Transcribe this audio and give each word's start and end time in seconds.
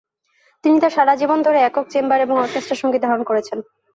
তিনি 0.63 0.77
তার 0.79 0.91
সারা 0.91 1.13
জীবন 1.15 1.39
ধরে 1.43 1.59
একক, 1.61 1.85
চেম্বার, 1.89 2.19
এবং 2.21 2.35
অর্কেস্ট্রার 2.37 2.81
সঙ্গীত 2.81 3.01
ধারণ 3.03 3.21
করেছেন। 3.23 3.57